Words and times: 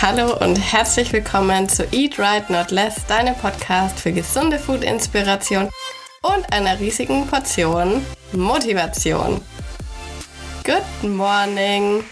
Hallo 0.00 0.36
und 0.38 0.54
herzlich 0.54 1.12
willkommen 1.12 1.68
zu 1.68 1.82
Eat 1.90 2.20
Right 2.20 2.48
Not 2.50 2.70
Less, 2.70 3.04
deinem 3.06 3.34
Podcast 3.34 3.98
für 3.98 4.12
gesunde 4.12 4.60
Food-Inspiration 4.60 5.68
und 6.22 6.52
einer 6.52 6.78
riesigen 6.78 7.26
Portion 7.26 8.06
Motivation. 8.30 9.40
Good 10.64 11.02
morning! 11.02 12.04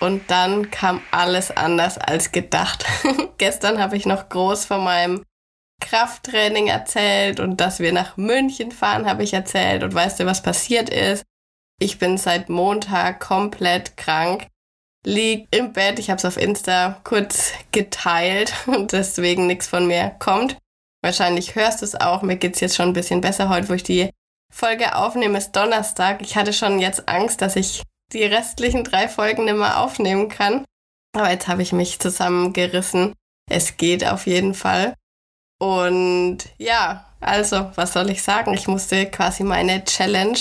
Und 0.00 0.30
dann 0.30 0.70
kam 0.70 1.00
alles 1.10 1.50
anders 1.50 1.96
als 1.96 2.32
gedacht. 2.32 2.84
Gestern 3.38 3.80
habe 3.80 3.96
ich 3.96 4.04
noch 4.04 4.28
groß 4.28 4.66
von 4.66 4.84
meinem 4.84 5.24
Krafttraining 5.80 6.66
erzählt 6.66 7.40
und 7.40 7.62
dass 7.62 7.80
wir 7.80 7.94
nach 7.94 8.18
München 8.18 8.72
fahren, 8.72 9.08
habe 9.08 9.22
ich 9.22 9.32
erzählt. 9.32 9.82
Und 9.82 9.94
weißt 9.94 10.20
du, 10.20 10.26
was 10.26 10.42
passiert 10.42 10.90
ist? 10.90 11.24
Ich 11.80 11.98
bin 11.98 12.18
seit 12.18 12.50
Montag 12.50 13.20
komplett 13.20 13.96
krank 13.96 14.48
liegt 15.06 15.54
im 15.54 15.72
Bett. 15.72 15.98
Ich 15.98 16.10
habe 16.10 16.18
es 16.18 16.24
auf 16.24 16.36
Insta 16.36 17.00
kurz 17.04 17.52
geteilt 17.72 18.54
und 18.66 18.92
deswegen 18.92 19.46
nichts 19.46 19.66
von 19.66 19.86
mir 19.86 20.10
kommt. 20.18 20.56
Wahrscheinlich 21.02 21.54
hörst 21.54 21.80
du 21.80 21.84
es 21.84 22.00
auch. 22.00 22.22
Mir 22.22 22.36
geht's 22.36 22.60
jetzt 22.60 22.76
schon 22.76 22.90
ein 22.90 22.94
bisschen 22.94 23.20
besser 23.20 23.48
heute, 23.48 23.68
wo 23.68 23.72
ich 23.74 23.82
die 23.82 24.10
Folge 24.52 24.94
aufnehme. 24.94 25.38
Ist 25.38 25.52
Donnerstag. 25.52 26.22
Ich 26.22 26.36
hatte 26.36 26.52
schon 26.52 26.78
jetzt 26.78 27.08
Angst, 27.08 27.42
dass 27.42 27.56
ich 27.56 27.82
die 28.12 28.24
restlichen 28.24 28.84
drei 28.84 29.08
Folgen 29.08 29.44
nicht 29.44 29.56
mehr 29.56 29.80
aufnehmen 29.80 30.28
kann. 30.28 30.64
Aber 31.14 31.30
jetzt 31.30 31.48
habe 31.48 31.62
ich 31.62 31.72
mich 31.72 31.98
zusammengerissen. 31.98 33.14
Es 33.50 33.76
geht 33.76 34.06
auf 34.06 34.26
jeden 34.26 34.54
Fall. 34.54 34.94
Und 35.58 36.38
ja, 36.58 37.06
also, 37.20 37.70
was 37.74 37.92
soll 37.92 38.10
ich 38.10 38.22
sagen? 38.22 38.54
Ich 38.54 38.68
musste 38.68 39.06
quasi 39.06 39.42
meine 39.42 39.84
Challenge 39.84 40.38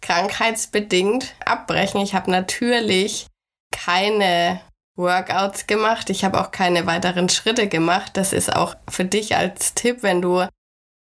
krankheitsbedingt 0.00 1.34
abbrechen. 1.44 2.00
Ich 2.00 2.14
habe 2.14 2.30
natürlich 2.30 3.26
keine 3.74 4.60
Workouts 4.96 5.66
gemacht. 5.66 6.08
Ich 6.10 6.24
habe 6.24 6.40
auch 6.40 6.50
keine 6.50 6.86
weiteren 6.86 7.28
Schritte 7.28 7.68
gemacht. 7.68 8.16
Das 8.16 8.32
ist 8.32 8.54
auch 8.54 8.76
für 8.88 9.04
dich 9.04 9.36
als 9.36 9.74
Tipp, 9.74 10.02
wenn 10.02 10.22
du 10.22 10.46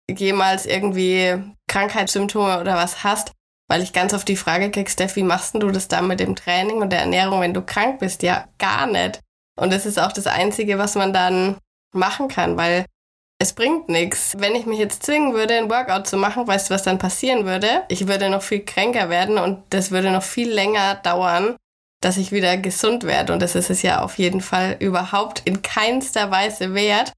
jemals 0.09 0.65
irgendwie 0.65 1.35
Krankheitssymptome 1.67 2.59
oder 2.59 2.75
was 2.75 3.03
hast, 3.03 3.31
weil 3.67 3.81
ich 3.81 3.93
ganz 3.93 4.13
oft 4.13 4.27
die 4.27 4.35
Frage 4.35 4.71
krieg, 4.71 4.89
Steph, 4.89 5.15
wie 5.15 5.23
machst 5.23 5.55
du 5.55 5.69
das 5.71 5.87
dann 5.87 6.07
mit 6.07 6.19
dem 6.19 6.35
Training 6.35 6.77
und 6.77 6.91
der 6.91 6.99
Ernährung, 6.99 7.41
wenn 7.41 7.53
du 7.53 7.61
krank 7.61 7.99
bist? 7.99 8.23
Ja, 8.23 8.47
gar 8.57 8.87
nicht. 8.87 9.19
Und 9.59 9.71
das 9.71 9.85
ist 9.85 9.99
auch 9.99 10.11
das 10.11 10.27
Einzige, 10.27 10.77
was 10.77 10.95
man 10.95 11.13
dann 11.13 11.57
machen 11.93 12.27
kann, 12.27 12.57
weil 12.57 12.85
es 13.39 13.53
bringt 13.53 13.89
nichts. 13.89 14.33
Wenn 14.37 14.55
ich 14.55 14.65
mich 14.65 14.79
jetzt 14.79 15.03
zwingen 15.03 15.33
würde, 15.33 15.55
ein 15.55 15.69
Workout 15.69 16.07
zu 16.07 16.17
machen, 16.17 16.47
weißt 16.47 16.69
du, 16.69 16.73
was 16.73 16.83
dann 16.83 16.97
passieren 16.97 17.45
würde? 17.45 17.83
Ich 17.89 18.07
würde 18.07 18.29
noch 18.29 18.41
viel 18.41 18.63
kränker 18.63 19.09
werden 19.09 19.37
und 19.37 19.63
das 19.69 19.91
würde 19.91 20.11
noch 20.11 20.23
viel 20.23 20.49
länger 20.49 20.95
dauern, 20.95 21.55
dass 22.05 22.17
ich 22.17 22.31
wieder 22.31 22.55
gesund 22.57 23.03
werde. 23.03 23.33
Und 23.33 23.41
das 23.41 23.55
ist 23.55 23.71
es 23.71 23.81
ja 23.81 24.01
auf 24.01 24.19
jeden 24.19 24.39
Fall 24.39 24.77
überhaupt 24.79 25.41
in 25.43 25.63
keinster 25.63 26.29
Weise 26.29 26.75
wert. 26.75 27.11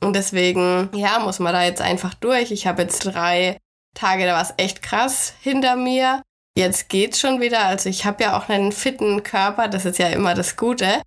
Und 0.00 0.14
deswegen, 0.14 0.88
ja, 0.94 1.18
muss 1.18 1.40
man 1.40 1.52
da 1.52 1.64
jetzt 1.64 1.82
einfach 1.82 2.14
durch. 2.14 2.52
Ich 2.52 2.68
habe 2.68 2.82
jetzt 2.82 3.00
drei 3.00 3.56
Tage, 3.96 4.26
da 4.26 4.34
war 4.34 4.42
es 4.42 4.54
echt 4.56 4.82
krass 4.82 5.34
hinter 5.40 5.74
mir. 5.74 6.22
Jetzt 6.56 6.88
geht's 6.88 7.18
schon 7.18 7.40
wieder. 7.40 7.64
Also 7.66 7.88
ich 7.88 8.04
habe 8.04 8.22
ja 8.22 8.38
auch 8.38 8.48
einen 8.48 8.70
fitten 8.70 9.24
Körper, 9.24 9.66
das 9.66 9.84
ist 9.84 9.98
ja 9.98 10.06
immer 10.06 10.34
das 10.34 10.54
Gute. 10.56 11.02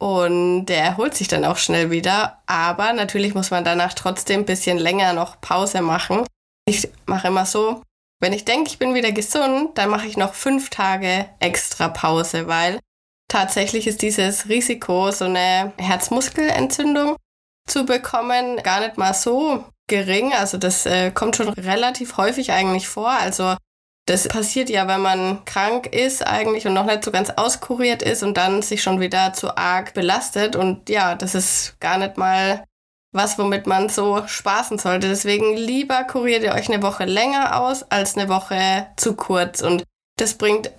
Und 0.00 0.66
der 0.66 0.84
erholt 0.84 1.16
sich 1.16 1.26
dann 1.26 1.44
auch 1.44 1.56
schnell 1.56 1.90
wieder. 1.90 2.44
Aber 2.46 2.92
natürlich 2.92 3.34
muss 3.34 3.50
man 3.50 3.64
danach 3.64 3.94
trotzdem 3.94 4.42
ein 4.42 4.46
bisschen 4.46 4.78
länger 4.78 5.14
noch 5.14 5.40
Pause 5.40 5.82
machen. 5.82 6.24
Ich 6.64 6.88
mache 7.06 7.26
immer 7.26 7.44
so, 7.44 7.82
wenn 8.20 8.32
ich 8.32 8.44
denke, 8.44 8.70
ich 8.70 8.78
bin 8.78 8.94
wieder 8.94 9.12
gesund, 9.12 9.78
dann 9.78 9.90
mache 9.90 10.06
ich 10.06 10.16
noch 10.16 10.34
fünf 10.34 10.70
Tage 10.70 11.28
extra 11.38 11.88
Pause, 11.88 12.48
weil 12.48 12.80
tatsächlich 13.28 13.86
ist 13.86 14.02
dieses 14.02 14.48
Risiko, 14.48 15.10
so 15.10 15.26
eine 15.26 15.72
Herzmuskelentzündung 15.78 17.16
zu 17.68 17.84
bekommen, 17.84 18.56
gar 18.62 18.80
nicht 18.80 18.96
mal 18.96 19.14
so 19.14 19.64
gering. 19.88 20.32
Also 20.32 20.58
das 20.58 20.86
äh, 20.86 21.10
kommt 21.10 21.36
schon 21.36 21.48
relativ 21.50 22.16
häufig 22.16 22.52
eigentlich 22.52 22.88
vor. 22.88 23.10
Also 23.10 23.54
das 24.06 24.26
passiert 24.26 24.70
ja, 24.70 24.88
wenn 24.88 25.02
man 25.02 25.44
krank 25.44 25.86
ist 25.86 26.26
eigentlich 26.26 26.66
und 26.66 26.72
noch 26.72 26.86
nicht 26.86 27.04
so 27.04 27.10
ganz 27.10 27.30
auskuriert 27.30 28.02
ist 28.02 28.22
und 28.22 28.36
dann 28.38 28.62
sich 28.62 28.82
schon 28.82 29.00
wieder 29.00 29.34
zu 29.34 29.56
arg 29.56 29.92
belastet. 29.92 30.56
Und 30.56 30.88
ja, 30.88 31.14
das 31.14 31.34
ist 31.34 31.78
gar 31.78 31.98
nicht 31.98 32.16
mal 32.16 32.64
was, 33.12 33.38
womit 33.38 33.66
man 33.66 33.88
so 33.88 34.26
spaßen 34.26 34.78
sollte. 34.78 35.08
Deswegen 35.08 35.56
lieber 35.56 36.04
kuriert 36.04 36.42
ihr 36.42 36.54
euch 36.54 36.70
eine 36.70 36.82
Woche 36.82 37.04
länger 37.04 37.60
aus 37.60 37.82
als 37.84 38.16
eine 38.16 38.28
Woche 38.28 38.88
zu 38.96 39.16
kurz. 39.16 39.62
Und 39.62 39.84
das 40.16 40.34
bringt 40.34 40.72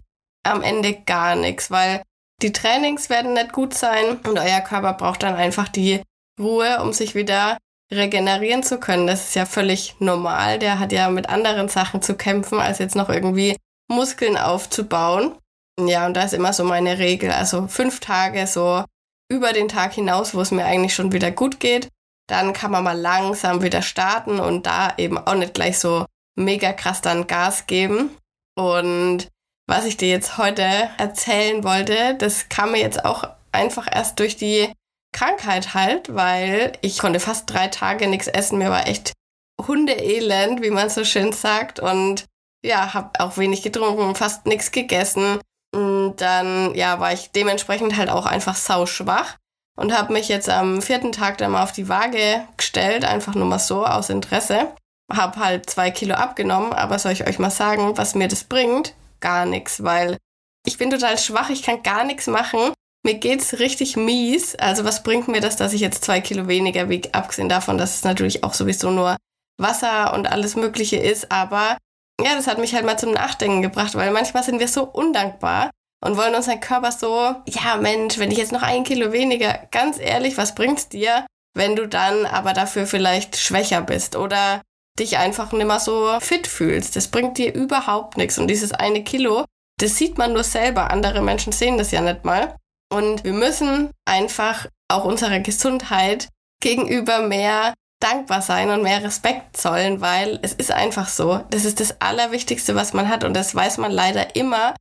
am 0.43 0.61
Ende 0.61 0.93
gar 0.93 1.35
nichts, 1.35 1.71
weil 1.71 2.01
die 2.41 2.53
Trainings 2.53 3.09
werden 3.09 3.33
nicht 3.33 3.51
gut 3.51 3.73
sein 3.73 4.17
und 4.25 4.39
euer 4.39 4.61
Körper 4.61 4.93
braucht 4.93 5.23
dann 5.23 5.35
einfach 5.35 5.67
die 5.67 6.01
Ruhe, 6.39 6.81
um 6.81 6.93
sich 6.93 7.15
wieder 7.15 7.57
regenerieren 7.91 8.63
zu 8.63 8.79
können. 8.79 9.07
Das 9.07 9.25
ist 9.25 9.35
ja 9.35 9.45
völlig 9.45 9.95
normal. 9.99 10.59
Der 10.59 10.79
hat 10.79 10.91
ja 10.91 11.09
mit 11.09 11.27
anderen 11.27 11.67
Sachen 11.67 12.01
zu 12.01 12.15
kämpfen, 12.15 12.59
als 12.59 12.77
jetzt 12.79 12.95
noch 12.95 13.09
irgendwie 13.09 13.57
Muskeln 13.89 14.37
aufzubauen. 14.37 15.35
Ja, 15.79 16.05
und 16.05 16.13
da 16.13 16.23
ist 16.23 16.33
immer 16.33 16.53
so 16.53 16.63
meine 16.63 16.99
Regel. 16.99 17.31
Also 17.31 17.67
fünf 17.67 17.99
Tage 17.99 18.45
so 18.47 18.83
über 19.29 19.51
den 19.51 19.67
Tag 19.67 19.93
hinaus, 19.93 20.33
wo 20.33 20.41
es 20.41 20.51
mir 20.51 20.65
eigentlich 20.65 20.93
schon 20.93 21.11
wieder 21.11 21.31
gut 21.31 21.59
geht 21.59 21.89
dann 22.29 22.53
kann 22.53 22.71
man 22.71 22.83
mal 22.83 22.97
langsam 22.97 23.61
wieder 23.61 23.81
starten 23.81 24.39
und 24.39 24.65
da 24.65 24.93
eben 24.97 25.17
auch 25.17 25.35
nicht 25.35 25.53
gleich 25.53 25.79
so 25.79 26.05
mega 26.35 26.73
krass 26.73 27.01
dann 27.01 27.27
Gas 27.27 27.67
geben. 27.67 28.15
Und 28.55 29.27
was 29.67 29.85
ich 29.85 29.97
dir 29.97 30.09
jetzt 30.09 30.37
heute 30.37 30.63
erzählen 30.97 31.63
wollte, 31.63 32.15
das 32.15 32.49
kam 32.49 32.71
mir 32.71 32.79
jetzt 32.79 33.03
auch 33.05 33.23
einfach 33.51 33.87
erst 33.91 34.19
durch 34.19 34.37
die 34.37 34.71
Krankheit 35.11 35.73
halt, 35.73 36.13
weil 36.13 36.73
ich 36.81 36.99
konnte 36.99 37.19
fast 37.19 37.51
drei 37.51 37.67
Tage 37.67 38.07
nichts 38.07 38.27
essen. 38.27 38.59
Mir 38.59 38.69
war 38.69 38.87
echt 38.87 39.13
Hundeelend, 39.59 40.61
wie 40.61 40.69
man 40.69 40.89
so 40.89 41.03
schön 41.03 41.33
sagt. 41.33 41.79
Und 41.79 42.25
ja, 42.63 42.93
habe 42.93 43.19
auch 43.19 43.37
wenig 43.37 43.61
getrunken, 43.61 44.15
fast 44.15 44.45
nichts 44.45 44.71
gegessen. 44.71 45.39
Und 45.73 46.17
dann, 46.17 46.75
ja, 46.75 46.99
war 46.99 47.11
ich 47.13 47.31
dementsprechend 47.31 47.97
halt 47.97 48.09
auch 48.09 48.25
einfach 48.25 48.55
sau 48.55 48.85
schwach 48.85 49.35
und 49.79 49.97
habe 49.97 50.11
mich 50.11 50.27
jetzt 50.27 50.49
am 50.49 50.81
vierten 50.81 51.13
Tag 51.13 51.37
dann 51.37 51.51
mal 51.51 51.63
auf 51.63 51.71
die 51.71 51.87
Waage 51.87 52.43
gestellt, 52.57 53.05
einfach 53.05 53.33
nur 53.33 53.45
mal 53.45 53.59
so 53.59 53.85
aus 53.85 54.09
Interesse. 54.09 54.67
Habe 55.11 55.39
halt 55.39 55.69
zwei 55.69 55.89
Kilo 55.89 56.15
abgenommen, 56.15 56.73
aber 56.73 56.99
soll 56.99 57.13
ich 57.13 57.25
euch 57.25 57.39
mal 57.39 57.49
sagen, 57.49 57.97
was 57.97 58.13
mir 58.13 58.27
das 58.27 58.43
bringt? 58.43 58.93
Gar 59.21 59.45
nichts, 59.45 59.81
weil 59.81 60.17
ich 60.65 60.77
bin 60.77 60.89
total 60.89 61.17
schwach, 61.17 61.49
ich 61.49 61.63
kann 61.63 61.81
gar 61.81 62.03
nichts 62.03 62.27
machen. 62.27 62.73
Mir 63.05 63.15
geht's 63.15 63.59
richtig 63.59 63.95
mies. 63.95 64.55
Also 64.55 64.83
was 64.83 65.01
bringt 65.01 65.29
mir 65.29 65.39
das, 65.39 65.55
dass 65.55 65.71
ich 65.71 65.79
jetzt 65.79 66.03
zwei 66.03 66.19
Kilo 66.19 66.49
weniger 66.49 66.89
wiege? 66.89 67.13
Abgesehen 67.13 67.47
davon, 67.47 67.77
dass 67.77 67.95
es 67.95 68.03
natürlich 68.03 68.43
auch 68.43 68.53
sowieso 68.53 68.91
nur 68.91 69.15
Wasser 69.57 70.13
und 70.13 70.29
alles 70.29 70.57
Mögliche 70.57 70.97
ist. 70.97 71.31
Aber 71.31 71.77
ja, 72.21 72.35
das 72.35 72.47
hat 72.47 72.57
mich 72.57 72.75
halt 72.75 72.85
mal 72.85 72.99
zum 72.99 73.11
Nachdenken 73.11 73.61
gebracht, 73.61 73.95
weil 73.95 74.11
manchmal 74.11 74.43
sind 74.43 74.59
wir 74.59 74.67
so 74.67 74.83
undankbar 74.83 75.71
und 76.01 76.17
wollen 76.17 76.35
unseren 76.35 76.59
Körper 76.59 76.91
so, 76.91 77.35
ja 77.47 77.77
Mensch, 77.79 78.19
wenn 78.19 78.31
ich 78.31 78.37
jetzt 78.37 78.51
noch 78.51 78.61
ein 78.61 78.83
Kilo 78.83 79.11
weniger, 79.11 79.67
ganz 79.71 79.99
ehrlich, 79.99 80.37
was 80.37 80.55
bringt's 80.55 80.89
dir, 80.89 81.25
wenn 81.55 81.75
du 81.75 81.87
dann 81.87 82.25
aber 82.25 82.53
dafür 82.53 82.85
vielleicht 82.85 83.37
schwächer 83.37 83.81
bist 83.81 84.15
oder 84.15 84.61
dich 84.97 85.17
einfach 85.17 85.51
nicht 85.51 85.65
mehr 85.65 85.79
so 85.79 86.19
fit 86.19 86.47
fühlst? 86.47 86.95
Das 86.95 87.07
bringt 87.07 87.37
dir 87.37 87.53
überhaupt 87.53 88.17
nichts. 88.17 88.37
Und 88.37 88.47
dieses 88.47 88.71
eine 88.71 89.03
Kilo, 89.03 89.45
das 89.79 89.97
sieht 89.97 90.17
man 90.17 90.33
nur 90.33 90.43
selber. 90.43 90.91
Andere 90.91 91.21
Menschen 91.21 91.53
sehen 91.53 91.77
das 91.77 91.91
ja 91.91 92.01
nicht 92.01 92.25
mal. 92.25 92.55
Und 92.91 93.23
wir 93.23 93.33
müssen 93.33 93.91
einfach 94.05 94.67
auch 94.89 95.05
unserer 95.05 95.39
Gesundheit 95.39 96.27
gegenüber 96.61 97.19
mehr 97.19 97.73
dankbar 98.01 98.41
sein 98.41 98.69
und 98.69 98.81
mehr 98.81 99.03
Respekt 99.03 99.57
zollen, 99.57 100.01
weil 100.01 100.39
es 100.41 100.53
ist 100.53 100.71
einfach 100.71 101.07
so. 101.07 101.43
Das 101.49 101.65
ist 101.65 101.79
das 101.79 101.99
Allerwichtigste, 102.01 102.75
was 102.75 102.93
man 102.93 103.09
hat. 103.09 103.23
Und 103.23 103.33
das 103.33 103.53
weiß 103.53 103.77
man 103.77 103.91
leider 103.91 104.35
immer, 104.35 104.73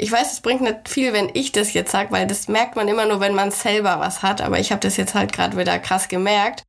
ich 0.00 0.10
weiß, 0.10 0.32
es 0.32 0.40
bringt 0.40 0.62
nicht 0.62 0.88
viel, 0.88 1.12
wenn 1.12 1.30
ich 1.34 1.52
das 1.52 1.74
jetzt 1.74 1.92
sage, 1.92 2.10
weil 2.10 2.26
das 2.26 2.48
merkt 2.48 2.74
man 2.74 2.88
immer 2.88 3.04
nur, 3.04 3.20
wenn 3.20 3.34
man 3.34 3.50
selber 3.50 4.00
was 4.00 4.22
hat. 4.22 4.40
Aber 4.40 4.58
ich 4.58 4.72
habe 4.72 4.80
das 4.80 4.96
jetzt 4.96 5.14
halt 5.14 5.32
gerade 5.32 5.58
wieder 5.58 5.78
krass 5.78 6.08
gemerkt. 6.08 6.64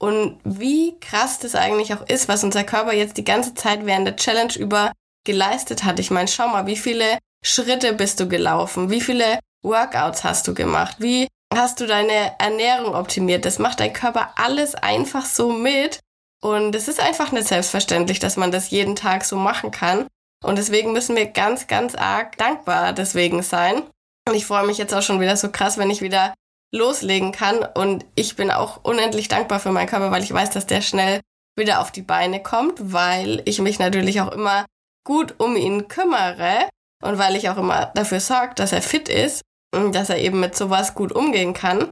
Und 0.00 0.40
wie 0.42 0.98
krass 0.98 1.38
das 1.38 1.54
eigentlich 1.54 1.94
auch 1.94 2.04
ist, 2.08 2.26
was 2.26 2.42
unser 2.42 2.64
Körper 2.64 2.92
jetzt 2.92 3.16
die 3.18 3.24
ganze 3.24 3.54
Zeit 3.54 3.86
während 3.86 4.08
der 4.08 4.16
Challenge 4.16 4.54
über 4.58 4.90
geleistet 5.24 5.84
hat. 5.84 6.00
Ich 6.00 6.10
meine, 6.10 6.26
schau 6.26 6.48
mal, 6.48 6.66
wie 6.66 6.76
viele 6.76 7.18
Schritte 7.44 7.92
bist 7.92 8.18
du 8.18 8.28
gelaufen? 8.28 8.90
Wie 8.90 9.00
viele 9.00 9.38
Workouts 9.62 10.24
hast 10.24 10.48
du 10.48 10.54
gemacht? 10.54 10.96
Wie 10.98 11.28
hast 11.54 11.80
du 11.80 11.86
deine 11.86 12.34
Ernährung 12.40 12.96
optimiert? 12.96 13.44
Das 13.44 13.60
macht 13.60 13.78
dein 13.78 13.92
Körper 13.92 14.32
alles 14.34 14.74
einfach 14.74 15.24
so 15.24 15.52
mit. 15.52 16.00
Und 16.40 16.74
es 16.74 16.88
ist 16.88 16.98
einfach 16.98 17.30
nicht 17.30 17.46
selbstverständlich, 17.46 18.18
dass 18.18 18.36
man 18.36 18.50
das 18.50 18.70
jeden 18.70 18.96
Tag 18.96 19.24
so 19.24 19.36
machen 19.36 19.70
kann. 19.70 20.08
Und 20.42 20.58
deswegen 20.58 20.92
müssen 20.92 21.16
wir 21.16 21.26
ganz, 21.26 21.66
ganz 21.66 21.94
arg 21.94 22.36
dankbar 22.36 22.92
deswegen 22.92 23.42
sein. 23.42 23.82
Und 24.28 24.34
ich 24.34 24.46
freue 24.46 24.66
mich 24.66 24.78
jetzt 24.78 24.94
auch 24.94 25.02
schon 25.02 25.20
wieder 25.20 25.36
so 25.36 25.50
krass, 25.50 25.78
wenn 25.78 25.90
ich 25.90 26.02
wieder 26.02 26.34
loslegen 26.72 27.32
kann. 27.32 27.64
Und 27.74 28.04
ich 28.14 28.36
bin 28.36 28.50
auch 28.50 28.84
unendlich 28.84 29.28
dankbar 29.28 29.60
für 29.60 29.72
meinen 29.72 29.88
Körper, 29.88 30.10
weil 30.10 30.22
ich 30.22 30.32
weiß, 30.32 30.50
dass 30.50 30.66
der 30.66 30.80
schnell 30.80 31.20
wieder 31.56 31.80
auf 31.80 31.90
die 31.90 32.02
Beine 32.02 32.42
kommt, 32.42 32.92
weil 32.92 33.42
ich 33.44 33.60
mich 33.60 33.78
natürlich 33.78 34.20
auch 34.20 34.32
immer 34.32 34.64
gut 35.04 35.34
um 35.38 35.56
ihn 35.56 35.88
kümmere 35.88 36.68
und 37.02 37.18
weil 37.18 37.36
ich 37.36 37.50
auch 37.50 37.58
immer 37.58 37.86
dafür 37.94 38.20
sorge, 38.20 38.54
dass 38.54 38.72
er 38.72 38.82
fit 38.82 39.08
ist 39.08 39.42
und 39.74 39.94
dass 39.94 40.08
er 40.08 40.18
eben 40.18 40.40
mit 40.40 40.56
sowas 40.56 40.94
gut 40.94 41.12
umgehen 41.12 41.52
kann. 41.52 41.90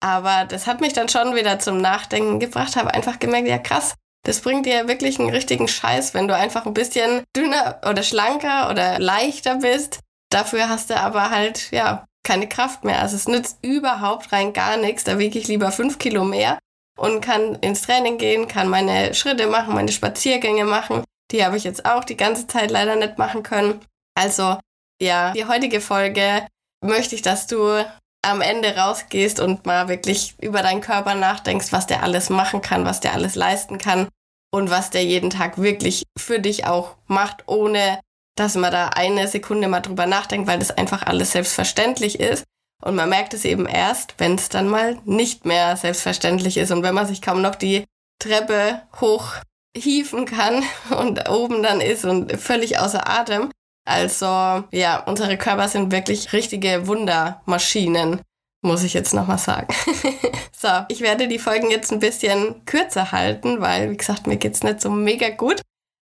Aber 0.00 0.44
das 0.46 0.66
hat 0.66 0.80
mich 0.80 0.92
dann 0.92 1.08
schon 1.08 1.34
wieder 1.34 1.58
zum 1.58 1.80
Nachdenken 1.80 2.40
gebracht, 2.40 2.76
habe 2.76 2.94
einfach 2.94 3.18
gemerkt, 3.18 3.48
ja 3.48 3.58
krass, 3.58 3.94
das 4.24 4.40
bringt 4.40 4.66
dir 4.66 4.88
wirklich 4.88 5.18
einen 5.18 5.30
richtigen 5.30 5.68
Scheiß, 5.68 6.14
wenn 6.14 6.28
du 6.28 6.36
einfach 6.36 6.66
ein 6.66 6.74
bisschen 6.74 7.24
dünner 7.36 7.80
oder 7.88 8.02
schlanker 8.02 8.70
oder 8.70 8.98
leichter 8.98 9.56
bist. 9.56 10.00
Dafür 10.30 10.68
hast 10.68 10.90
du 10.90 10.96
aber 10.98 11.30
halt, 11.30 11.70
ja, 11.72 12.06
keine 12.24 12.48
Kraft 12.48 12.84
mehr. 12.84 13.00
Also 13.00 13.16
es 13.16 13.26
nützt 13.26 13.58
überhaupt 13.62 14.32
rein 14.32 14.52
gar 14.52 14.76
nichts. 14.76 15.04
Da 15.04 15.18
wiege 15.18 15.38
ich 15.38 15.48
lieber 15.48 15.72
fünf 15.72 15.98
Kilo 15.98 16.24
mehr 16.24 16.58
und 16.96 17.20
kann 17.20 17.56
ins 17.56 17.82
Training 17.82 18.18
gehen, 18.18 18.48
kann 18.48 18.68
meine 18.68 19.14
Schritte 19.14 19.48
machen, 19.48 19.74
meine 19.74 19.92
Spaziergänge 19.92 20.64
machen. 20.64 21.04
Die 21.32 21.44
habe 21.44 21.56
ich 21.56 21.64
jetzt 21.64 21.84
auch 21.84 22.04
die 22.04 22.16
ganze 22.16 22.46
Zeit 22.46 22.70
leider 22.70 22.96
nicht 22.96 23.18
machen 23.18 23.42
können. 23.42 23.80
Also 24.14 24.58
ja, 25.00 25.32
die 25.32 25.46
heutige 25.46 25.80
Folge 25.80 26.46
möchte 26.84 27.14
ich, 27.14 27.22
dass 27.22 27.46
du 27.46 27.84
am 28.22 28.40
Ende 28.40 28.76
rausgehst 28.76 29.40
und 29.40 29.66
mal 29.66 29.88
wirklich 29.88 30.34
über 30.40 30.62
deinen 30.62 30.80
Körper 30.80 31.14
nachdenkst, 31.14 31.72
was 31.72 31.86
der 31.86 32.02
alles 32.02 32.30
machen 32.30 32.62
kann, 32.62 32.84
was 32.84 33.00
der 33.00 33.14
alles 33.14 33.34
leisten 33.34 33.78
kann 33.78 34.08
und 34.52 34.70
was 34.70 34.90
der 34.90 35.04
jeden 35.04 35.30
Tag 35.30 35.60
wirklich 35.60 36.04
für 36.16 36.38
dich 36.38 36.66
auch 36.66 36.96
macht, 37.06 37.44
ohne 37.48 38.00
dass 38.36 38.54
man 38.54 38.72
da 38.72 38.88
eine 38.88 39.28
Sekunde 39.28 39.68
mal 39.68 39.80
drüber 39.80 40.06
nachdenkt, 40.06 40.46
weil 40.46 40.58
das 40.58 40.70
einfach 40.70 41.02
alles 41.02 41.32
selbstverständlich 41.32 42.20
ist. 42.20 42.44
Und 42.82 42.94
man 42.94 43.08
merkt 43.08 43.34
es 43.34 43.44
eben 43.44 43.66
erst, 43.66 44.14
wenn 44.18 44.34
es 44.34 44.48
dann 44.48 44.68
mal 44.68 44.98
nicht 45.04 45.44
mehr 45.44 45.76
selbstverständlich 45.76 46.56
ist 46.56 46.70
und 46.70 46.82
wenn 46.82 46.94
man 46.94 47.06
sich 47.06 47.22
kaum 47.22 47.42
noch 47.42 47.54
die 47.54 47.84
Treppe 48.18 48.82
hochhieven 49.00 50.26
kann 50.26 50.64
und 50.98 51.28
oben 51.28 51.62
dann 51.62 51.80
ist 51.80 52.04
und 52.04 52.32
völlig 52.40 52.78
außer 52.78 53.08
Atem. 53.08 53.50
Also 53.84 54.26
ja, 54.70 55.02
unsere 55.06 55.36
Körper 55.36 55.68
sind 55.68 55.92
wirklich 55.92 56.32
richtige 56.32 56.86
Wundermaschinen, 56.86 58.20
muss 58.62 58.84
ich 58.84 58.94
jetzt 58.94 59.12
nochmal 59.12 59.38
sagen. 59.38 59.74
so, 60.56 60.68
ich 60.88 61.00
werde 61.00 61.28
die 61.28 61.38
Folgen 61.38 61.70
jetzt 61.70 61.92
ein 61.92 61.98
bisschen 61.98 62.64
kürzer 62.64 63.12
halten, 63.12 63.60
weil, 63.60 63.90
wie 63.90 63.96
gesagt, 63.96 64.26
mir 64.26 64.36
geht's 64.36 64.62
nicht 64.62 64.80
so 64.80 64.90
mega 64.90 65.30
gut. 65.30 65.60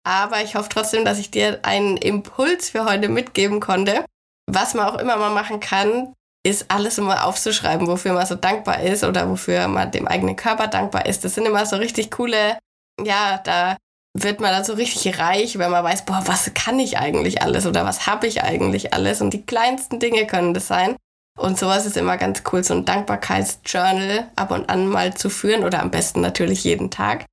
Aber 0.03 0.41
ich 0.41 0.55
hoffe 0.55 0.69
trotzdem, 0.69 1.05
dass 1.05 1.19
ich 1.19 1.29
dir 1.29 1.59
einen 1.63 1.97
Impuls 1.97 2.71
für 2.71 2.85
heute 2.85 3.09
mitgeben 3.09 3.59
konnte. 3.59 4.05
Was 4.47 4.73
man 4.73 4.87
auch 4.87 4.97
immer 4.97 5.17
mal 5.17 5.29
machen 5.29 5.59
kann, 5.59 6.13
ist 6.43 6.71
alles 6.71 6.97
immer 6.97 7.25
aufzuschreiben, 7.25 7.85
wofür 7.85 8.13
man 8.13 8.25
so 8.25 8.35
dankbar 8.35 8.81
ist 8.81 9.03
oder 9.03 9.29
wofür 9.29 9.67
man 9.67 9.91
dem 9.91 10.07
eigenen 10.07 10.35
Körper 10.35 10.67
dankbar 10.67 11.05
ist. 11.05 11.23
Das 11.23 11.35
sind 11.35 11.45
immer 11.45 11.65
so 11.65 11.75
richtig 11.75 12.09
coole, 12.09 12.57
ja, 12.99 13.39
da 13.43 13.77
wird 14.17 14.39
man 14.39 14.51
dann 14.51 14.63
so 14.63 14.73
richtig 14.73 15.19
reich, 15.19 15.57
wenn 15.59 15.71
man 15.71 15.83
weiß, 15.83 16.05
boah, 16.05 16.23
was 16.25 16.51
kann 16.53 16.79
ich 16.79 16.97
eigentlich 16.97 17.41
alles 17.41 17.65
oder 17.65 17.85
was 17.85 18.07
habe 18.07 18.27
ich 18.27 18.43
eigentlich 18.43 18.93
alles? 18.93 19.21
Und 19.21 19.31
die 19.31 19.45
kleinsten 19.45 19.99
Dinge 19.99 20.25
können 20.25 20.53
das 20.53 20.67
sein. 20.67 20.95
Und 21.37 21.57
sowas 21.57 21.85
ist 21.85 21.95
immer 21.95 22.17
ganz 22.17 22.43
cool, 22.51 22.63
so 22.63 22.73
ein 22.73 22.85
Dankbarkeitsjournal 22.85 24.29
ab 24.35 24.51
und 24.51 24.69
an 24.69 24.87
mal 24.87 25.13
zu 25.13 25.29
führen 25.29 25.63
oder 25.63 25.81
am 25.81 25.91
besten 25.91 26.21
natürlich 26.21 26.63
jeden 26.63 26.91
Tag. 26.91 27.25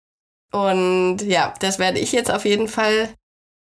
Und 0.53 1.23
ja, 1.23 1.53
das 1.59 1.79
werde 1.79 1.99
ich 1.99 2.13
jetzt 2.13 2.31
auf 2.31 2.45
jeden 2.45 2.69
Fall 2.69 3.09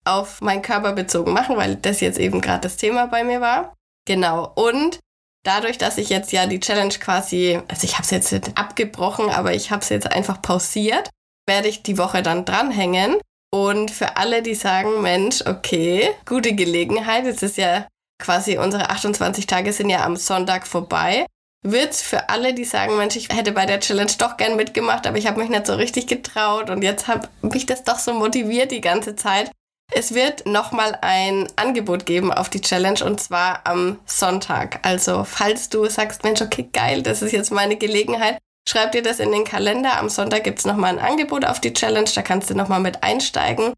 auf 0.05 0.41
meinen 0.41 0.61
Körper 0.61 0.93
bezogen 0.93 1.33
machen, 1.33 1.57
weil 1.57 1.75
das 1.75 1.99
jetzt 2.01 2.19
eben 2.19 2.41
gerade 2.41 2.61
das 2.61 2.77
Thema 2.77 3.07
bei 3.07 3.23
mir 3.23 3.41
war. 3.41 3.75
Genau. 4.05 4.51
Und 4.55 4.99
dadurch, 5.43 5.77
dass 5.77 5.97
ich 5.97 6.09
jetzt 6.09 6.31
ja 6.31 6.45
die 6.45 6.59
Challenge 6.59 6.93
quasi, 6.99 7.59
also 7.67 7.85
ich 7.85 7.93
habe 7.93 8.03
es 8.03 8.11
jetzt 8.11 8.57
abgebrochen, 8.57 9.29
aber 9.29 9.53
ich 9.53 9.71
habe 9.71 9.81
es 9.81 9.89
jetzt 9.89 10.11
einfach 10.11 10.41
pausiert, 10.41 11.09
werde 11.49 11.67
ich 11.67 11.83
die 11.83 11.97
Woche 11.97 12.23
dann 12.23 12.45
dranhängen. 12.45 13.17
Und 13.51 13.91
für 13.91 14.15
alle, 14.15 14.41
die 14.41 14.55
sagen, 14.55 15.01
Mensch, 15.01 15.43
okay, 15.45 16.11
gute 16.25 16.53
Gelegenheit, 16.53 17.25
jetzt 17.25 17.43
ist 17.43 17.57
ja 17.57 17.87
quasi 18.21 18.57
unsere 18.57 18.89
28 18.89 19.47
Tage 19.47 19.73
sind 19.73 19.89
ja 19.89 20.05
am 20.05 20.15
Sonntag 20.15 20.67
vorbei, 20.67 21.25
wird 21.65 21.95
für 21.95 22.29
alle, 22.29 22.53
die 22.53 22.65
sagen, 22.65 22.97
Mensch, 22.97 23.15
ich 23.15 23.29
hätte 23.29 23.51
bei 23.51 23.65
der 23.65 23.79
Challenge 23.79 24.11
doch 24.17 24.37
gern 24.37 24.55
mitgemacht, 24.55 25.07
aber 25.07 25.17
ich 25.17 25.25
habe 25.25 25.39
mich 25.39 25.49
nicht 25.49 25.65
so 25.65 25.73
richtig 25.73 26.07
getraut 26.07 26.69
und 26.69 26.83
jetzt 26.83 27.07
habe 27.07 27.27
mich 27.41 27.65
das 27.65 27.83
doch 27.83 27.97
so 27.97 28.13
motiviert 28.13 28.71
die 28.71 28.81
ganze 28.81 29.15
Zeit. 29.15 29.51
Es 29.91 30.13
wird 30.13 30.45
nochmal 30.45 30.99
ein 31.01 31.47
Angebot 31.55 32.05
geben 32.05 32.31
auf 32.31 32.49
die 32.49 32.61
Challenge 32.61 33.03
und 33.03 33.19
zwar 33.19 33.61
am 33.65 33.99
Sonntag. 34.05 34.79
Also 34.83 35.23
falls 35.23 35.69
du 35.69 35.87
sagst, 35.87 36.23
Mensch, 36.23 36.41
okay, 36.41 36.69
geil, 36.71 37.01
das 37.01 37.23
ist 37.23 37.31
jetzt 37.31 37.51
meine 37.51 37.75
Gelegenheit, 37.75 38.37
Schreib 38.69 38.91
dir 38.91 39.01
das 39.01 39.19
in 39.19 39.31
den 39.31 39.45
Kalender. 39.45 39.97
Am 39.97 40.09
Sonntag 40.09 40.43
gibt 40.43 40.59
es 40.59 40.65
nochmal 40.65 40.91
ein 40.91 41.03
Angebot 41.03 41.43
auf 41.43 41.59
die 41.59 41.73
Challenge. 41.73 42.09
Da 42.13 42.21
kannst 42.21 42.51
du 42.51 42.53
nochmal 42.53 42.79
mit 42.79 43.01
einsteigen. 43.01 43.73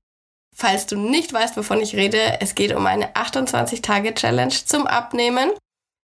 Falls 0.54 0.86
du 0.86 0.98
nicht 0.98 1.32
weißt, 1.32 1.56
wovon 1.56 1.80
ich 1.80 1.96
rede, 1.96 2.42
es 2.42 2.56
geht 2.56 2.76
um 2.76 2.86
eine 2.86 3.14
28-Tage-Challenge 3.14 4.54
zum 4.66 4.88
Abnehmen, 4.88 5.52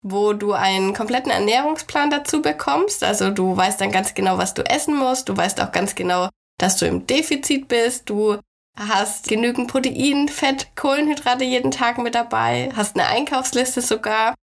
wo 0.03 0.33
du 0.33 0.53
einen 0.53 0.95
kompletten 0.95 1.31
Ernährungsplan 1.31 2.11
dazu 2.11 2.43
bekommst. 2.43 3.05
Also 3.05 3.31
du 3.31 3.57
weißt 3.57 3.81
dann 3.81 3.93
ganz 3.93 4.15
genau, 4.15 4.37
was 4.37 4.53
du 4.53 4.63
essen 4.69 4.97
musst. 4.97 5.29
Du 5.29 5.37
weißt 5.37 5.61
auch 5.61 5.71
ganz 5.71 5.95
genau, 5.95 6.29
dass 6.59 6.77
du 6.77 6.87
im 6.87 7.07
Defizit 7.07 7.69
bist. 7.69 8.11
Du 8.11 8.39
hast 8.77 9.29
genügend 9.29 9.71
Protein, 9.71 10.29
Fett, 10.29 10.75
Kohlenhydrate 10.75 11.45
jeden 11.45 11.71
Tag 11.71 11.99
mit 11.99 12.17
dabei, 12.17 12.71
hast 12.75 12.97
eine 12.97 13.07
Einkaufsliste 13.07 13.81
sogar 13.81 14.35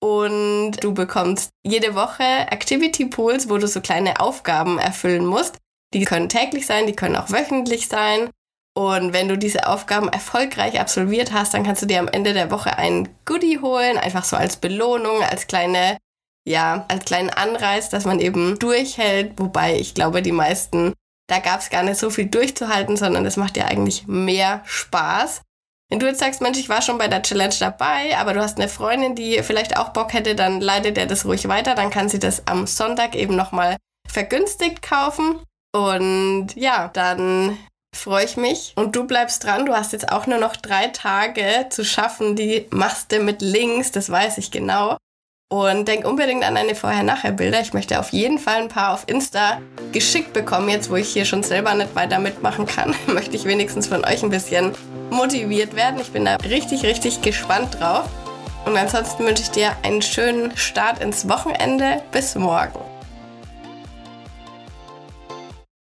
und 0.00 0.49
du 0.72 0.94
bekommst 0.94 1.50
jede 1.64 1.94
Woche 1.94 2.22
Activity 2.22 3.06
Pools, 3.06 3.48
wo 3.48 3.58
du 3.58 3.66
so 3.66 3.80
kleine 3.80 4.20
Aufgaben 4.20 4.78
erfüllen 4.78 5.26
musst. 5.26 5.58
Die 5.92 6.04
können 6.04 6.28
täglich 6.28 6.66
sein, 6.66 6.86
die 6.86 6.94
können 6.94 7.16
auch 7.16 7.30
wöchentlich 7.30 7.88
sein. 7.88 8.30
Und 8.76 9.12
wenn 9.12 9.28
du 9.28 9.36
diese 9.36 9.66
Aufgaben 9.66 10.08
erfolgreich 10.08 10.80
absolviert 10.80 11.32
hast, 11.32 11.54
dann 11.54 11.64
kannst 11.64 11.82
du 11.82 11.86
dir 11.86 11.98
am 11.98 12.08
Ende 12.08 12.32
der 12.32 12.50
Woche 12.50 12.78
ein 12.78 13.08
Goodie 13.24 13.58
holen, 13.58 13.98
einfach 13.98 14.24
so 14.24 14.36
als 14.36 14.56
Belohnung, 14.56 15.22
als 15.22 15.48
kleine, 15.48 15.98
ja, 16.46 16.84
als 16.88 17.04
kleinen 17.04 17.30
Anreiz, 17.30 17.88
dass 17.88 18.04
man 18.04 18.20
eben 18.20 18.58
durchhält. 18.58 19.38
Wobei 19.38 19.76
ich 19.76 19.94
glaube, 19.94 20.22
die 20.22 20.32
meisten, 20.32 20.94
da 21.28 21.40
gab 21.40 21.60
es 21.60 21.70
gar 21.70 21.82
nicht 21.82 21.98
so 21.98 22.10
viel 22.10 22.26
durchzuhalten, 22.26 22.96
sondern 22.96 23.26
es 23.26 23.36
macht 23.36 23.56
ja 23.56 23.64
eigentlich 23.64 24.06
mehr 24.06 24.62
Spaß. 24.64 25.42
Wenn 25.90 25.98
du 25.98 26.06
jetzt 26.06 26.20
sagst, 26.20 26.40
Mensch, 26.40 26.58
ich 26.58 26.68
war 26.68 26.82
schon 26.82 26.98
bei 26.98 27.08
der 27.08 27.22
Challenge 27.22 27.54
dabei, 27.58 28.16
aber 28.16 28.32
du 28.32 28.40
hast 28.40 28.58
eine 28.58 28.68
Freundin, 28.68 29.16
die 29.16 29.42
vielleicht 29.42 29.76
auch 29.76 29.88
Bock 29.88 30.12
hätte, 30.12 30.36
dann 30.36 30.60
leitet 30.60 30.96
er 30.96 31.06
das 31.06 31.24
ruhig 31.24 31.48
weiter. 31.48 31.74
Dann 31.74 31.90
kann 31.90 32.08
sie 32.08 32.20
das 32.20 32.46
am 32.46 32.68
Sonntag 32.68 33.16
eben 33.16 33.34
nochmal 33.34 33.76
vergünstigt 34.08 34.82
kaufen. 34.82 35.40
Und 35.74 36.54
ja, 36.54 36.88
dann 36.92 37.58
freue 37.92 38.24
ich 38.24 38.36
mich. 38.36 38.72
Und 38.76 38.94
du 38.94 39.04
bleibst 39.04 39.42
dran. 39.42 39.66
Du 39.66 39.74
hast 39.74 39.92
jetzt 39.92 40.12
auch 40.12 40.28
nur 40.28 40.38
noch 40.38 40.54
drei 40.54 40.86
Tage 40.88 41.66
zu 41.70 41.84
schaffen. 41.84 42.36
Die 42.36 42.66
machst 42.70 43.10
du 43.10 43.18
mit 43.18 43.42
Links, 43.42 43.90
das 43.90 44.10
weiß 44.10 44.38
ich 44.38 44.52
genau. 44.52 44.96
Und 45.52 45.88
denk 45.88 46.06
unbedingt 46.06 46.44
an 46.44 46.54
deine 46.54 46.76
Vorher-Nachher-Bilder. 46.76 47.60
Ich 47.60 47.72
möchte 47.72 47.98
auf 47.98 48.10
jeden 48.10 48.38
Fall 48.38 48.62
ein 48.62 48.68
paar 48.68 48.94
auf 48.94 49.08
Insta 49.08 49.60
geschickt 49.90 50.32
bekommen. 50.32 50.68
Jetzt, 50.68 50.88
wo 50.88 50.94
ich 50.94 51.08
hier 51.08 51.24
schon 51.24 51.42
selber 51.42 51.74
nicht 51.74 51.96
weiter 51.96 52.20
mitmachen 52.20 52.66
kann, 52.66 52.94
möchte 53.08 53.34
ich 53.34 53.44
wenigstens 53.44 53.88
von 53.88 54.04
euch 54.04 54.22
ein 54.22 54.30
bisschen 54.30 54.76
motiviert 55.10 55.76
werden. 55.76 56.00
Ich 56.00 56.12
bin 56.12 56.24
da 56.24 56.36
richtig, 56.36 56.84
richtig 56.84 57.22
gespannt 57.22 57.78
drauf. 57.78 58.08
Und 58.66 58.76
ansonsten 58.76 59.24
wünsche 59.24 59.42
ich 59.42 59.50
dir 59.50 59.70
einen 59.82 60.02
schönen 60.02 60.56
Start 60.56 61.00
ins 61.00 61.28
Wochenende. 61.28 62.02
Bis 62.12 62.34
morgen. 62.34 62.79